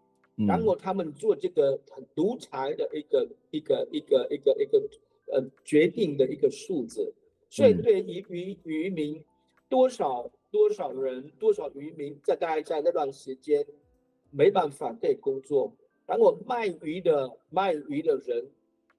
[0.47, 4.82] 然后他们做这个很独裁的一个一个一个一个一个
[5.34, 7.13] 呃决定的一个数字，
[7.49, 9.21] 所以对于渔渔民
[9.67, 13.65] 多少多少人多少渔民在大概在那段时间
[14.31, 15.73] 没办法可以工作，
[16.05, 18.45] 然后卖鱼的卖鱼的人，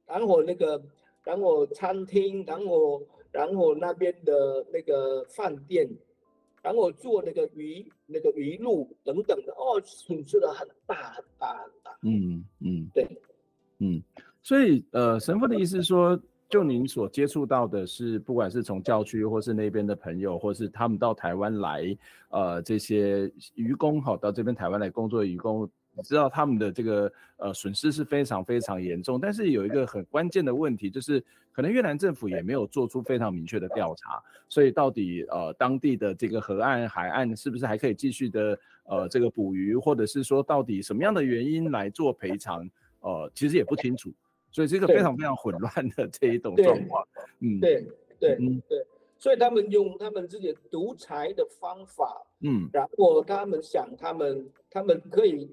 [0.07, 0.83] 然后那个
[1.25, 5.89] 然后餐厅，然后然后那边的那个饭店。
[6.63, 11.99] 然后做那个鱼、那个鱼露等等的，哦，损失了很大很大很大。
[12.03, 13.09] 嗯嗯，对，
[13.79, 14.03] 嗯，
[14.43, 21.97] 所以呃，神父的意思是说，就您所接触到的是，不管是从教区或是那边的朋友，或是他们到台湾来，
[22.31, 25.71] 呃，这些渔工好到这边台湾来工作的渔工。
[25.93, 42.69] 你知道他们的这个呃损失是非常非常严重，但是有一个很关键的问题，就是可能越南政府也没有做出非常明确的调查，所以到底呃当地的这个河岸海岸是不是还可以继续的呃这个捕鱼，或者是说到底什么样的原因来做赔偿，
[43.01, 44.13] 呃其实也不清楚，
[44.51, 47.07] 所以这个非常非常混乱的 这一种状况。
[47.41, 47.87] 嗯，对
[48.19, 48.85] 对嗯对，
[49.19, 55.49] 所以他们用他们自己独裁的方法，嗯，然后他们想他们他们可以。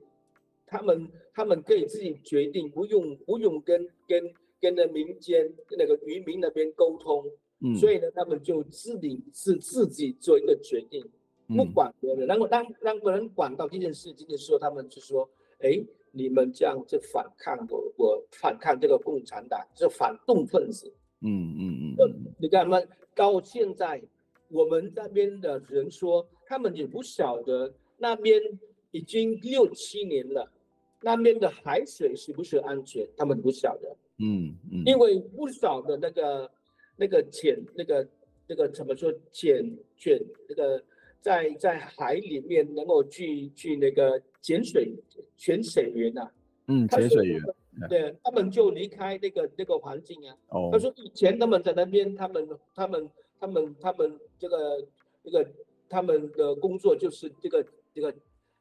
[0.70, 7.24] 他们他们可以自己决定，不用不用跟跟跟那民间那个渔民那边沟通，
[7.62, 11.02] 嗯，所以呢，他们就自己是自己做一个决定，
[11.56, 12.28] 不管别人。
[12.28, 15.30] 然后当当别人管到这件事情的时候，他们就说
[15.64, 15.82] ：“哎，
[16.18, 22.34] 你们这样子反抗我，我反抗这个共产党，是反动分子。”嗯嗯嗯。
[22.40, 22.82] 你看嘛，
[23.14, 24.02] 到现在
[24.50, 28.42] 我们那边的人说，他们也不晓得那边
[28.92, 30.52] 已经六七年了。
[31.00, 33.08] 那边的海水是不是安全？
[33.16, 33.96] 他们不晓得。
[34.18, 36.52] 嗯嗯，因为不少的那个
[36.96, 38.08] 那个潜那个
[38.48, 40.84] 那个怎么说潜潜那个
[41.22, 44.94] 在在海里面能够去去那个潜水
[45.36, 46.32] 潜水员呐、啊，
[46.68, 47.42] 嗯，潜水员，
[47.90, 50.38] 对，他们就离开那个那个环境啊。
[50.50, 54.88] 哦，他说以前他们在那边，他们他们他们他们这个
[55.24, 55.48] 这个
[55.90, 58.14] 他们的工作就是这个这个。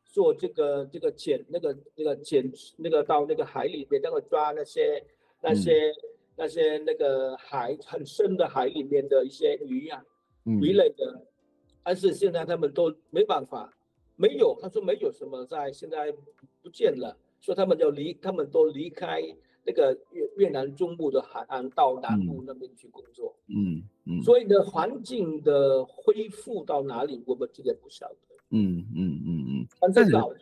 [0.08, 5.04] 做这个这个潜那个那个潜那个到那个海里面，那个抓那些
[5.42, 5.94] 那些、嗯、
[6.36, 10.02] 那些那个海很深的海里面的一些鱼啊，
[10.46, 11.20] 嗯、鱼类的，
[11.86, 13.72] 但是现在他们都没办法，
[14.16, 16.12] 没有他说没有什么在现在
[16.60, 19.22] 不见了，说他们就离他们都离开
[19.64, 28.16] 那个越越南中部的海岸到南部那边去工作，嗯嗯，所以呢环境的恢复到哪里，我们这个不晓得。
[28.50, 30.32] 嗯嗯嗯嗯，但是早，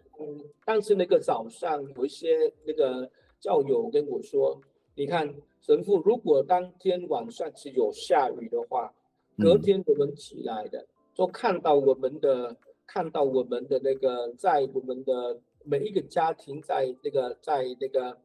[0.65, 4.59] 但是那个早上有一些那个教友跟我说，
[4.95, 5.31] 你看
[5.61, 8.91] 神父，如果当天晚上是有下雨的话，
[9.39, 18.19] 隔天我们起来的，就看到我们的看到我们的那个在我们的每一个家庭在那个在那个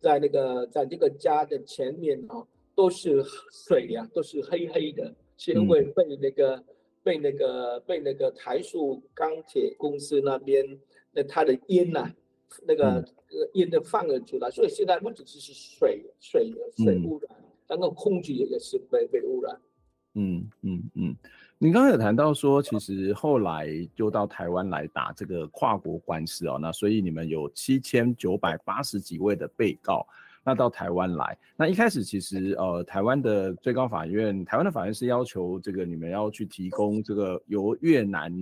[0.00, 3.22] 在那个在这个家的前面啊，都是
[3.66, 6.64] 水呀，都是黑黑的，是因为被那个。
[7.00, 10.78] 被那个被那个台塑钢铁公司那边
[11.12, 12.14] 那它的烟呐、啊，
[12.66, 13.02] 那个
[13.54, 17.30] 烟的放了出来，所以现在不只是水水水污染，
[17.66, 19.58] 那个空气也是被被污染。
[20.16, 21.16] 嗯嗯嗯，
[21.60, 30.06] 你刚刚有谈到说，其实后来就到台湾来打这个跨国官司哦，那所以你们有七千九百八十几位的被告。
[30.44, 38.32] 那到台湾来，那一开始其实呃，台湾的最高法院，台湾的法院是要求这个你们要去提供这个由越南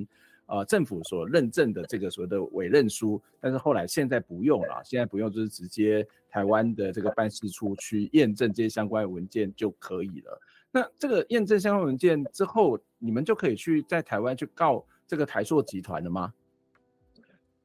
[0.44, 10.38] 呃政府所认证的这个所谓的委任书，但是后来现在不用了，现在不用就是直接台湾的这个办事处去验证这些相关文件就可以了。
[10.76, 16.34] 那这个验证相关文件之后，你们就可以去在台湾去告这个台塑集团了吗？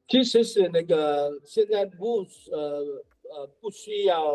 [0.08, 2.80] 其实是那个现在不呃
[3.24, 4.32] 呃不需要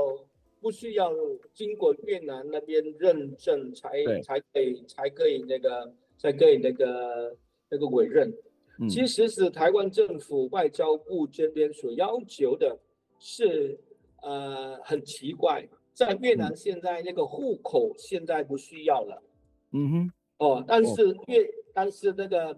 [0.61, 1.11] 不需要
[1.55, 3.89] 经过越南那边认证才
[4.21, 7.35] 才可以才可以那个才可以那个
[7.69, 8.31] 那个委任。
[8.79, 12.77] 嗯、其实是台湾政府外交部这边所要求的
[13.17, 13.75] 是
[14.21, 15.67] 呃很奇怪。
[15.97, 19.23] 在越南现在那个户口现在不需要了，
[19.71, 22.55] 嗯哼，哦，但是越、哦、但是那个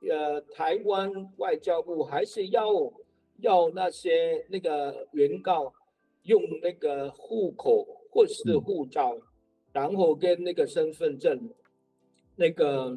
[0.00, 2.66] 呃台湾外交部还是要
[3.40, 5.70] 要那些那个原告
[6.22, 9.22] 用那个户口或是护照，嗯、
[9.74, 11.50] 然后跟那个身份证
[12.36, 12.96] 那个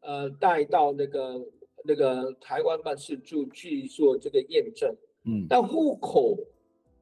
[0.00, 1.40] 呃带到那个
[1.82, 6.36] 那个台湾办事处去做这个验证，嗯，但户口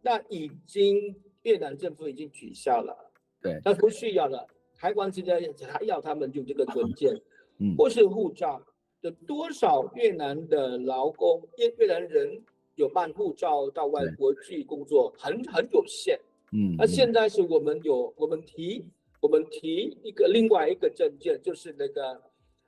[0.03, 1.17] 那已经。
[1.43, 3.11] 越南政府已经取消了，
[3.41, 4.47] 对，那不需要了。
[4.75, 7.13] 台湾现在还要他们用这个文件，
[7.59, 8.63] 嗯，或是护照。
[9.01, 12.43] 有多少越南的劳工，越越南人
[12.75, 16.19] 有办护照到外国去工作，很很有限，
[16.53, 16.75] 嗯。
[16.77, 18.85] 那现在是我们有，我们提，
[19.21, 22.21] 我们提一个另外一个证件，就是那个，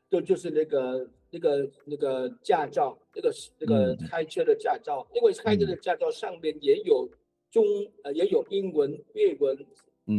[0.08, 7.08] 就就是那个那个那个驾照，那个那个开车的驾照，因为开车的驾照上面也有。
[7.50, 7.64] 中
[8.02, 9.56] 呃也有英文、粤文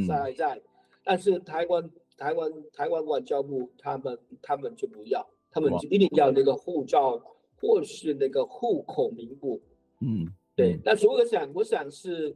[0.07, 0.61] 在在，嗯、
[1.03, 7.21] 但是台湾台湾台湾外交部他们他们就不要，他们就一定要那个护照
[7.59, 9.61] 或是那个户口名簿。
[10.01, 10.79] 嗯，对。
[10.83, 12.35] 那所以我想，我想是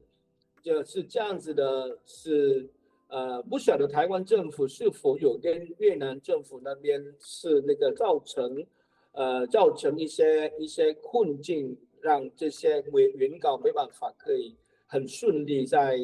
[0.62, 2.70] 就是这样子的，是
[3.08, 8.66] 呃不晓得台湾政府是否有跟越南政府那边是那个造成
[9.14, 14.56] 呃造成一些一些困境，让这些原原告没办法可以。
[14.86, 15.98] 很顺利在，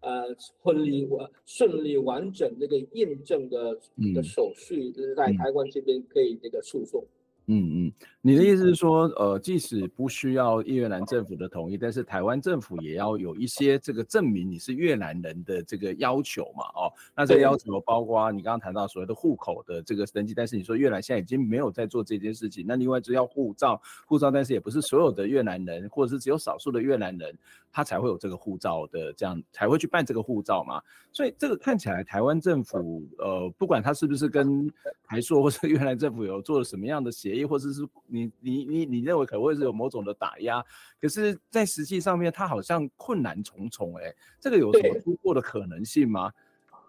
[0.00, 3.78] 呃婚礼完顺利完整那个验证的
[4.14, 7.04] 的手续，就是在台湾这边可以这个诉讼。
[7.46, 7.92] 嗯嗯，
[8.24, 16.64] 你的意思是说，呃，即使不需要越南政府的同意，但是台湾政府也要有一些这个证明你是越南人的这个要求嘛？
[16.76, 27.36] 哦，那这个要求包括你刚刚谈到所谓的户口的这个登记，但是你说越南现在已经没有在做这件事情，那另外就要护照，护照，但是也不是所有的越南人，或者是只有少数的越南人，
[27.72, 30.80] 他才会有这个护照的，这样才会去办这个护照嘛？
[31.10, 34.72] 所以这个看起来台湾政府，呃，不管他是不是跟
[35.04, 37.42] 台硕或者 越南政府有做了什么样的协议。
[37.44, 40.62] 或者是你你你你认为可能会是有某种的打压，
[41.00, 46.30] 可是，在实际上面，它好像困难重重，哎，这个有什么突破的可能性吗？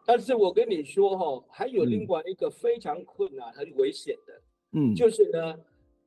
[0.06, 4.42] 但是我跟你说哈，还有另外一个非常困难、很危险的，
[4.74, 5.58] 嗯，就是呢，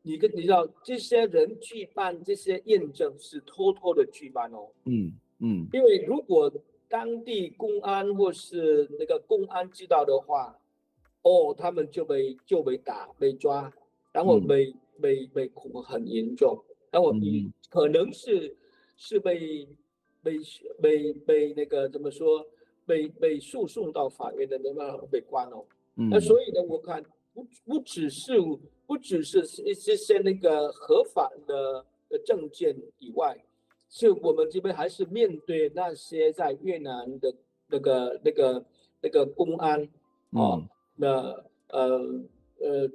[0.02, 6.52] 你跟你知道，这些人举办这些验证是偷偷的举办哦，嗯嗯，因为如果
[6.90, 10.54] 当地公安或是那个公安知道的话，
[11.22, 13.72] 哦，他们就被就被打被抓。
[14.12, 18.56] 然后被、嗯、被被恐很严重，那我你可能是、嗯、
[18.96, 19.68] 是被
[20.22, 20.38] 被
[20.80, 22.46] 被被那个怎么说，
[22.86, 25.66] 被被诉讼到法院的，那么被关了。
[25.96, 28.32] 嗯，那所以呢，我看不不只是
[28.86, 33.36] 不只是一些些那个合法的的证件以外，
[33.88, 37.34] 是我们这边还是面对那些在越南的
[37.68, 38.64] 那个那个
[39.00, 39.82] 那个公安
[40.32, 42.24] 啊，嗯、那呃。
[42.58, 42.88] 呃，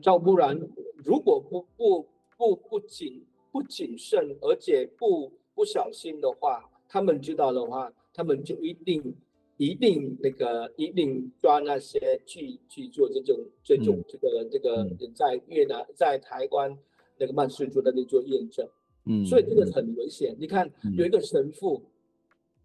[0.00, 0.56] 赵不然
[1.04, 9.14] 如果不不不不谨不谨慎，而且不不小心的话，他们知道的话，他们就一定
[9.56, 14.84] 一定那个一定抓那些去去做这种这种这个这个
[15.14, 16.76] 在越南在台湾
[17.16, 18.68] 那个办事处那里做验证，
[19.06, 20.34] 嗯，所以这个很危险。
[20.38, 21.82] 你看有一个神父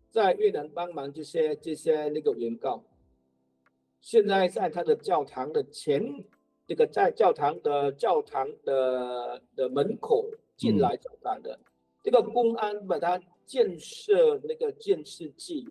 [0.09, 2.83] 在越南帮忙这些这些那个原告，
[4.01, 6.23] 现在在他的教堂的前。
[6.65, 11.59] 这个在教堂的教堂的的门口进来教堂的，嗯、
[12.03, 15.65] 这个公安把他建设那个监视器，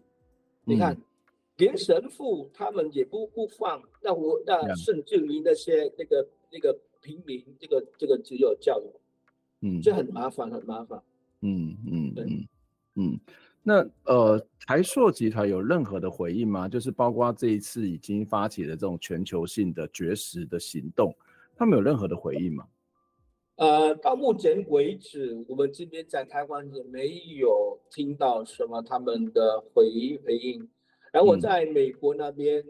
[0.67, 0.97] 嗯、你看，
[1.57, 8.87] 连神父他们也不不放，那我那甚至于那些那个那个平民，这个这个只有教育，
[9.61, 11.03] 嗯，这很麻烦，很麻烦，
[11.41, 12.47] 嗯嗯，对，嗯。
[12.95, 13.19] 嗯
[13.63, 16.69] 那呃，台塑集团有任何的回应吗？
[16.69, 21.15] 就是包括这一次已经发起的这种全球性的绝食的行动，
[21.57, 22.67] 他们有任何的回应吗？
[23.57, 30.69] 呃，到目前为止，我们这边在台湾也没有听到什么他们的回回应。
[31.13, 32.65] 然后我在美国那边，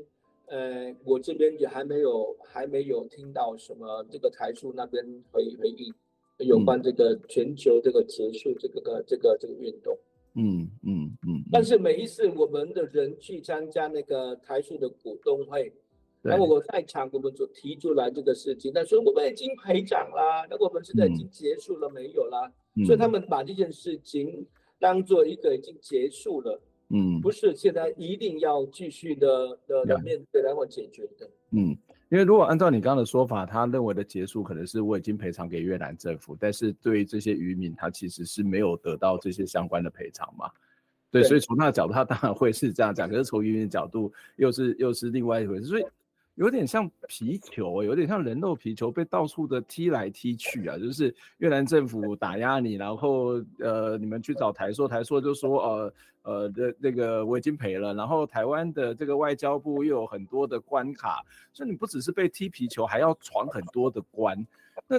[0.47, 5.95] 嗯、呃，我这边也还没有还没有听到什么这个台塑那边回回应
[6.39, 9.97] 有关这个全球这个结束这个个这个这个运动。
[10.35, 15.73] 嗯嗯嗯，但是每一次我们的人去参加那个台塑的股东会，
[16.23, 22.51] 然后我在场，我们就提出来这个事情，但是我们已经赔偿啦，那我们现在已经结束了没有啦？
[22.77, 24.47] 嗯、所以他们把这件事情
[24.79, 31.77] 当做一个已经结束了，嗯，不是现在一定要继续的的的面对然后解决的，嗯。
[32.13, 40.51] 因为如果按照你刚刚的说法，他认为的结束可能是我已经赔偿给越南政府，但是对于这些渔民，他其实是没有得到这些相关的赔偿嘛？
[41.11, 43.09] 对，对，所以从他的角度，他当然会是这样讲。
[43.09, 45.65] 可是从渔民的角度，又是又是另外一回事。
[45.65, 45.85] 所以。
[46.37, 50.79] 有点像皮球，有点像人肉皮球被到处的踢来踢去啊！
[50.79, 61.23] 就是越南政府打压你，然后呃，你们去找台塑，台塑就说呃呃的那个我已经赔了，然后台湾的这个外交部又有很多的关卡，
[61.53, 64.47] 所以你不只是被踢皮球，还要闯很多的关，
[64.89, 64.97] 那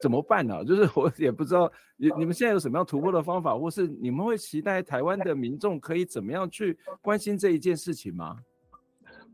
[0.00, 0.64] 怎么办呢、啊？
[0.64, 8.40] 就是我也不知道你你们现在有什么样突破的方法，或是你们会期待台湾的民众可以怎么样去关心这一件事情吗？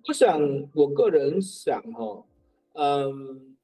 [0.08, 0.40] 我想，
[0.74, 2.24] 我个人想哈，
[2.72, 3.54] 嗯，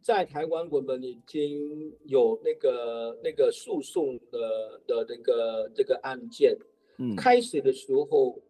[0.00, 6.56] 在台湾我们已经有那个那个诉讼的的那个这个案件，
[6.98, 8.40] 嗯，开始的时候，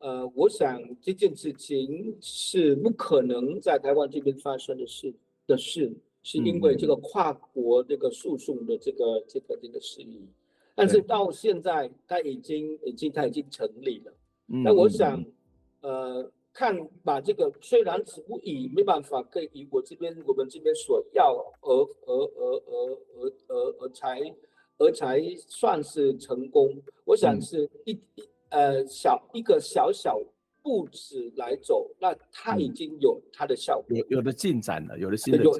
[0.00, 5.14] 呃，我想这件事情是不可能在台湾这边发生的事
[5.46, 5.90] 的事，
[6.22, 10.28] 是因为这个跨国这个诉讼的这个这个这个事宜，
[10.74, 14.12] 但是到现在它已经已经它已经成立了，
[14.44, 15.24] 那我想，
[15.80, 16.30] 呃。
[16.52, 21.72] 看，把这个虽然只不以没办法可以以我这边我们这边所要而
[22.06, 24.20] 而而而而而而才
[24.78, 26.76] 而才算是成功。
[27.04, 30.20] 我想是一一呃小一个小小
[30.60, 35.52] 步子来走，那它已经有它的效果，有有的进展了，有的新的有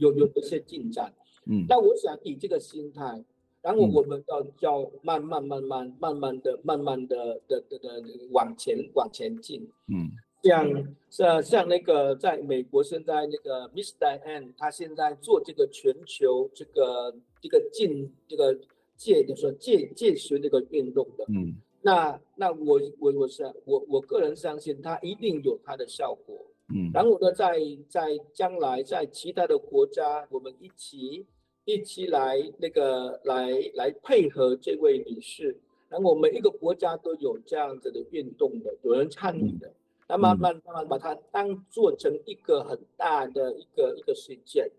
[0.00, 1.14] 有有一些进展。
[1.46, 3.24] 嗯，那我想以这个心态，
[3.62, 9.62] 然后我们要要慢慢慢慢慢慢的慢慢的的的的往前往前进。
[9.86, 10.10] 嗯。
[10.44, 18.54] 像像像那个在美国现在那个 Miss Diane，他现在做这个全球这个这个禁这个
[18.94, 26.36] 戒就说戒戒食这个运动的，嗯，那那我我我是我我个人相信他一定有他的效果，
[26.74, 31.24] 嗯，然后呢，在在将来在其他的国家，我们一起
[31.64, 35.56] 一起来那个来来配合这位女士，
[35.88, 39.68] 然后我们每一个国家都有这样子的运动的，有人参与的。
[39.68, 39.74] 嗯
[40.08, 44.70] 那慢慢慢慢把它当做成一个很大的一个一个事件，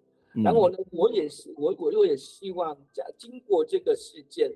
[0.44, 4.52] 然后呢，我也是我我我也希望在经过这个事件，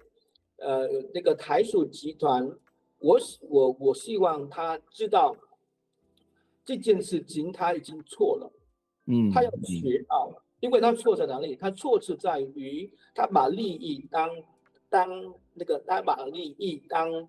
[0.57, 2.47] 呃，那个台塑集团，
[2.99, 5.35] 我我我希望他知道
[6.63, 8.51] 这件事情他已经错了，
[9.07, 11.55] 嗯，他要学到，因为他错在哪里？
[11.55, 14.29] 他错是在于他把利益当
[14.87, 17.27] 当那个他把利益当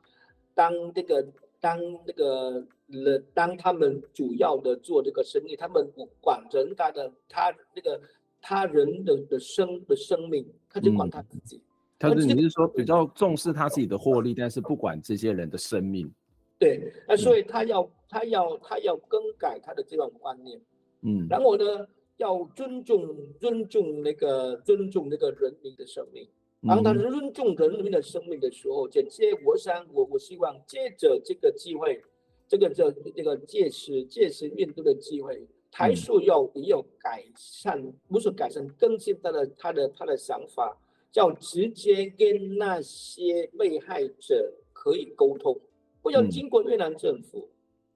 [0.55, 1.27] 当那个
[1.61, 2.67] 当那个。
[2.93, 8.01] 人当他们主要的做这个生意，他们不管人他的他那个
[8.43, 11.63] 他人的的生的生命，他就管他自己。
[12.01, 16.13] 他是你是说比较重视他自己的获利，但是不管这些人的生命。
[16.59, 20.61] 对，那所以他要他要他要更改他的这种观念。
[21.03, 21.87] 嗯，然后呢，
[22.17, 26.27] 要尊重尊重那个尊重那个人民的生命。
[26.67, 32.03] 当他尊重人民的生命的时候，这些我想我我希望借着这个机会。
[32.49, 40.77] 这个这这个届时届时运动的机会，台塑要也有改善，不是改善，更新他的他的他的想法，
[41.13, 45.57] 叫直接跟那些被害者可以沟通，
[46.03, 47.49] 不要经过越南政府，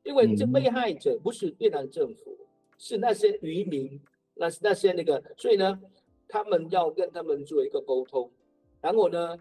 [0.04, 2.38] 因为这被害者不是越南政府，
[2.78, 4.00] 是那些渔民，
[4.36, 5.80] 那那些那个，所以呢，
[6.28, 8.30] 他们要跟他们做一个沟通，
[8.84, 9.34] 然后呢，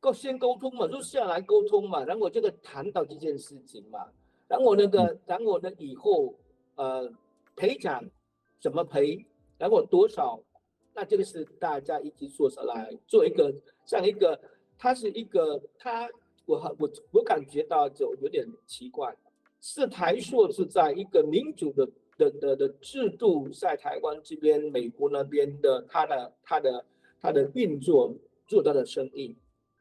[0.00, 4.06] 够先沟通嘛，就下来沟通嘛，然后这个谈到这件事情嘛。
[4.46, 5.72] 然后那个，然后呢？
[5.78, 6.34] 以后，
[6.74, 7.10] 呃，
[7.56, 8.04] 赔偿
[8.60, 9.24] 怎么赔？
[9.56, 10.38] 然后多少？
[10.92, 13.50] 那这个是大家一起坐下来做一个，
[13.86, 14.38] 像一个，
[14.76, 16.06] 它是一个，它
[16.44, 19.16] 我我我感觉到就有点奇怪，
[19.62, 21.88] 是台硕是在一个民主的
[22.18, 26.84] 的的的制度，在台湾这边、美国那边的，它的它的
[27.22, 28.14] 它的运作
[28.52, 29.34] 做他的生意，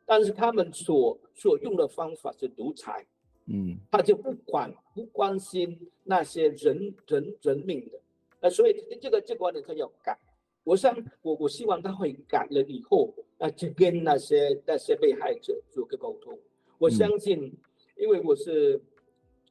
[0.05, 3.05] 但是他们所所用的方法是独裁。
[3.47, 7.99] 嗯，他就不管不关心那些人人人命的，
[8.39, 10.17] 呃，所以这个这个观点他要改。
[10.63, 16.39] 我想我我希望他会改了以后，那就跟那些那些被害者做个沟通。
[16.77, 17.57] 我相信，嗯、
[17.97, 18.79] 因为我是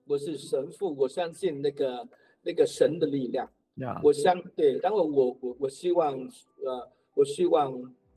[0.07, 2.09] 我是神父，我相信那个
[2.43, 3.47] 那个神的力量。
[4.03, 6.16] 我相对，然后我我我希望
[6.64, 7.73] 呃，我希望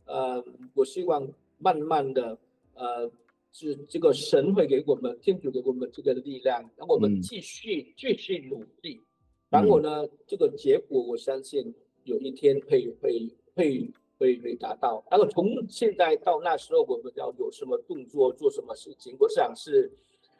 [0.06, 0.43] 呃，
[0.74, 1.28] 我希望
[1.58, 2.38] 慢慢的
[2.76, 3.12] 呃。
[3.56, 8.99] 是这个神会给我们，天主给我们这个力量，让我们继续继续努力，
[9.47, 11.72] 然后呢，这个结果我相信
[12.04, 15.06] 有一天会会会会会达到。
[15.12, 19.91] 然后从现在到那时候，我们要有什么动作，做什么事情，我想是，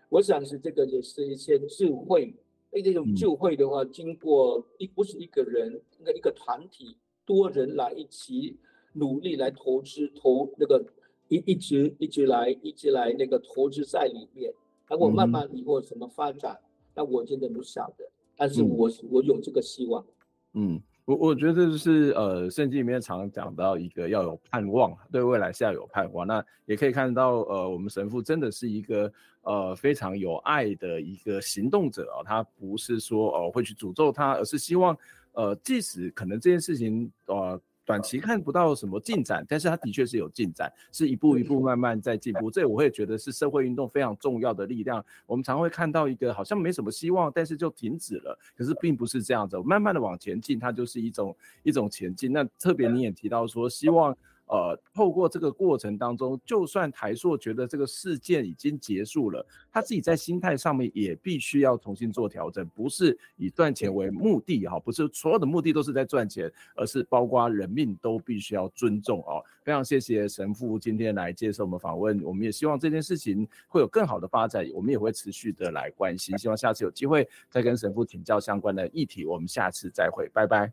[0.10, 2.34] 我想是这个也是一些智慧。
[2.72, 6.98] 哎，这种智慧的话，经过一不是一个人，那一个团体，
[7.28, 8.58] 多人来一起
[8.94, 10.84] 努力来投资投那个
[11.28, 14.54] 一一直一直来一直来那个投资在里面，
[14.88, 16.58] 然后慢慢以后怎么发展，
[16.96, 18.06] 那我真的不晓得，
[18.38, 20.06] 但是我我有这个希望。
[20.54, 26.26] 嗯，我我觉得就是呃，圣经里面常常讲到一个要有盼望，对未来是要有盼望。
[26.26, 29.12] 那也可以看到呃，我们神父真的是一个。
[29.46, 34.98] 呃，非常有爱的一个行动者啊，他不是说呃会去诅咒他，而是希望
[35.34, 42.50] 呃，即使可能这件事情呃短期看不到什么进展，但是它的确是有进展，是一步一步慢慢在进步。
[42.50, 45.04] 这我会觉得是社会运动非常重要的力量。
[45.26, 52.32] 我们常会看到一个好像没什么希望，但是就停止了，可是并不是这样子，慢慢的往前进，它就是一种一种前进。
[52.32, 54.16] 那特别你也提到说希望。
[54.54, 69.44] 呃，透过这个过程当中，就算台硕觉得这个事件已经结束了，他自己在心态上面也必须要重新做调整，不是以赚钱为目的哈，不是所有的目的都是在赚钱，而是包括人命都必须要尊重哦。
[69.64, 80.72] 非常谢谢神父今天来接受我们访问，我们也希望这件事情会有更好的发展，我们也会持续的来关心，希望下次有机会再跟神父请教相关的议题，我们下次再会，拜拜，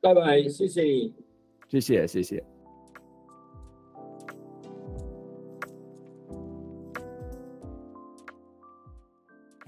[0.00, 1.12] 拜拜，谢谢，
[1.68, 2.59] 谢谢，谢谢。